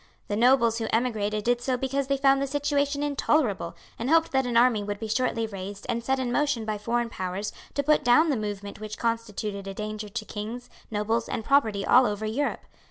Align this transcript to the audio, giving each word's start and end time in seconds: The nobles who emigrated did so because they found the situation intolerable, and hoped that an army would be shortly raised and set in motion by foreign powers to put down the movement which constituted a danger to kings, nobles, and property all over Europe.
The 0.29 0.35
nobles 0.35 0.79
who 0.79 0.87
emigrated 0.91 1.43
did 1.43 1.61
so 1.61 1.77
because 1.77 2.07
they 2.07 2.17
found 2.17 2.41
the 2.41 2.47
situation 2.47 3.03
intolerable, 3.03 3.75
and 3.99 4.09
hoped 4.09 4.31
that 4.31 4.47
an 4.47 4.57
army 4.57 4.81
would 4.81 4.99
be 4.99 5.07
shortly 5.07 5.45
raised 5.45 5.85
and 5.87 6.03
set 6.03 6.17
in 6.17 6.31
motion 6.31 6.65
by 6.65 6.79
foreign 6.79 7.11
powers 7.11 7.53
to 7.75 7.83
put 7.83 8.03
down 8.03 8.29
the 8.31 8.35
movement 8.35 8.79
which 8.79 8.97
constituted 8.97 9.67
a 9.67 9.75
danger 9.75 10.09
to 10.09 10.25
kings, 10.25 10.71
nobles, 10.89 11.29
and 11.29 11.45
property 11.45 11.85
all 11.85 12.07
over 12.07 12.25
Europe. 12.25 12.61